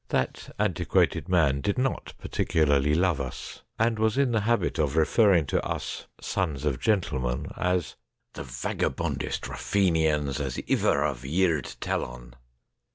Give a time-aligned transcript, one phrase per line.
[0.09, 4.95] That anti quated man did not particularly love us, and was in the habit of
[4.95, 7.97] referring to us' sons of gentlemen' as'
[8.33, 12.33] the vagabondist ruffeenians as iver I've yeerd tell on.'